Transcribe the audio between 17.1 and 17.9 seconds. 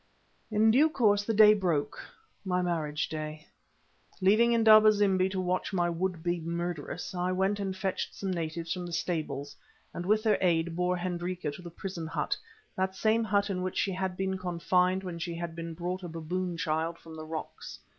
the rocks.